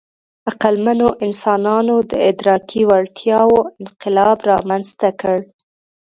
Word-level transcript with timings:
عقلمنو 0.49 1.07
انسانانو 1.27 1.95
د 2.11 2.11
ادراکي 2.29 2.81
وړتیاوو 2.89 3.59
انقلاب 3.81 4.37
رامنځ 4.51 4.87
ته 4.99 5.09
کړ. 5.21 5.37